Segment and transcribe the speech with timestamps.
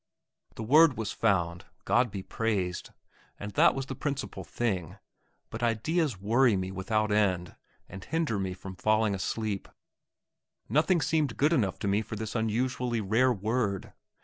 [0.55, 2.89] The word was found, God be praised!
[3.39, 4.97] and that was the principal thing.
[5.51, 7.55] But ideas worry me without end
[7.87, 9.67] and hinder me from falling asleep.
[10.67, 13.93] Nothing seemed good enough to me for this unusually rare word.